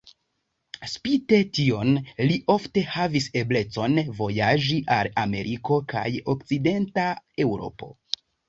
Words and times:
Spite 0.91 1.37
tion, 1.57 1.91
li 2.31 2.37
ofte 2.55 2.83
havis 2.95 3.29
eblecon 3.43 4.01
vojaĝi 4.23 4.81
al 4.99 5.13
Ameriko 5.27 5.81
kaj 5.95 6.07
Okcidenta 6.35 7.09
Eŭropo. 7.47 7.97